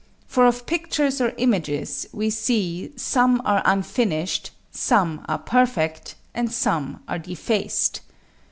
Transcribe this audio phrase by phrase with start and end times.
[0.25, 7.03] For of pictures or images, we see some are unfinished, some are perfect, and some
[7.07, 8.01] are defaced.